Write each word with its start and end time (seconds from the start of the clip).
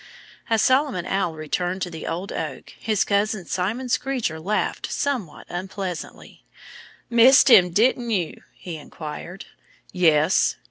As 0.49 0.63
Solomon 0.63 1.05
Owl 1.05 1.35
returned 1.35 1.83
to 1.83 1.91
the 1.91 2.07
old 2.07 2.31
oak 2.33 2.71
his 2.79 3.03
cousin 3.03 3.45
Simon 3.45 3.87
Screecher 3.87 4.39
laughed 4.39 4.91
somewhat 4.91 5.45
unpleasantly. 5.47 6.43
"Missed 7.07 7.51
him 7.51 7.69
didn't 7.69 8.09
you?" 8.09 8.41
he 8.55 8.77
inquired. 8.77 9.45
"Yes!" 9.93 10.55